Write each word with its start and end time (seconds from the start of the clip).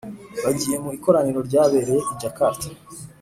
bagiye 0.43 0.77
mu 0.83 0.89
ikoraniro 0.97 1.39
ryabereye 1.47 2.01
i 2.13 2.15
Jakarta 2.21 2.67